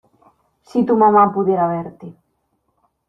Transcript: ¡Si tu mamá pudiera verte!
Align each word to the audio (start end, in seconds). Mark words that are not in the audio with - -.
¡Si 0.69 0.79
tu 0.87 0.93
mamá 1.03 1.23
pudiera 1.31 1.67
verte! 1.67 2.07